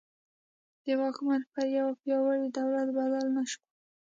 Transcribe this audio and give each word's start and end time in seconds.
د 0.83 0.85
واکمني 1.01 1.45
پر 1.53 1.65
یوه 1.77 1.93
پیاوړي 2.01 2.47
دولت 2.57 2.87
بدله 2.97 3.29
نه 3.35 3.43
شوه. 3.51 3.61